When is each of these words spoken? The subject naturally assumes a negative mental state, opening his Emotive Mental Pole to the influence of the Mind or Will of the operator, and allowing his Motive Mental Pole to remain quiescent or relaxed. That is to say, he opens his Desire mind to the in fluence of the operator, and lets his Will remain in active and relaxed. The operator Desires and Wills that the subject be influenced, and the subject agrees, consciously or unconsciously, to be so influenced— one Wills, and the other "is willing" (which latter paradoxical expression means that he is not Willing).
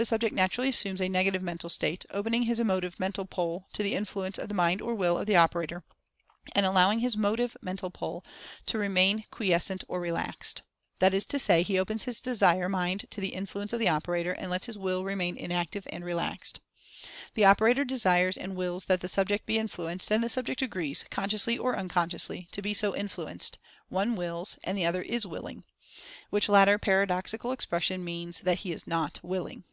The 0.00 0.04
subject 0.04 0.32
naturally 0.32 0.68
assumes 0.68 1.02
a 1.02 1.08
negative 1.08 1.42
mental 1.42 1.68
state, 1.68 2.06
opening 2.10 2.44
his 2.44 2.60
Emotive 2.60 3.00
Mental 3.00 3.24
Pole 3.24 3.66
to 3.72 3.82
the 3.82 3.96
influence 3.96 4.38
of 4.38 4.48
the 4.48 4.54
Mind 4.54 4.80
or 4.80 4.94
Will 4.94 5.18
of 5.18 5.26
the 5.26 5.34
operator, 5.34 5.82
and 6.52 6.64
allowing 6.64 7.00
his 7.00 7.16
Motive 7.16 7.56
Mental 7.62 7.90
Pole 7.90 8.24
to 8.66 8.78
remain 8.78 9.24
quiescent 9.32 9.82
or 9.88 9.98
relaxed. 9.98 10.62
That 11.00 11.14
is 11.14 11.26
to 11.26 11.40
say, 11.40 11.64
he 11.64 11.80
opens 11.80 12.04
his 12.04 12.20
Desire 12.20 12.68
mind 12.68 13.06
to 13.10 13.20
the 13.20 13.34
in 13.34 13.48
fluence 13.48 13.72
of 13.72 13.80
the 13.80 13.88
operator, 13.88 14.30
and 14.30 14.48
lets 14.52 14.66
his 14.66 14.78
Will 14.78 15.02
remain 15.02 15.36
in 15.36 15.50
active 15.50 15.84
and 15.90 16.04
relaxed. 16.04 16.60
The 17.34 17.44
operator 17.46 17.84
Desires 17.84 18.36
and 18.36 18.54
Wills 18.54 18.84
that 18.84 19.00
the 19.00 19.08
subject 19.08 19.46
be 19.46 19.58
influenced, 19.58 20.12
and 20.12 20.22
the 20.22 20.28
subject 20.28 20.62
agrees, 20.62 21.06
consciously 21.10 21.58
or 21.58 21.76
unconsciously, 21.76 22.46
to 22.52 22.62
be 22.62 22.72
so 22.72 22.94
influenced— 22.94 23.58
one 23.98 24.14
Wills, 24.14 24.60
and 24.62 24.78
the 24.78 24.86
other 24.86 25.02
"is 25.02 25.26
willing" 25.26 25.64
(which 26.30 26.48
latter 26.48 26.78
paradoxical 26.78 27.50
expression 27.50 28.04
means 28.04 28.38
that 28.38 28.58
he 28.60 28.70
is 28.70 28.86
not 28.86 29.18
Willing). 29.24 29.64